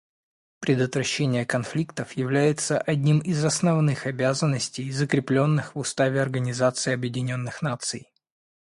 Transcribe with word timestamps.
Предотвращение 0.61 1.45
конфликтов 1.45 2.13
является 2.13 2.79
одним 2.79 3.19
из 3.19 3.45
основных 3.45 4.07
обязанностей, 4.07 4.91
закрепленных 4.91 5.75
в 5.75 5.77
Уставе 5.77 6.19
Организации 6.23 6.91
Объединенных 6.93 7.61
Наций. 7.61 8.09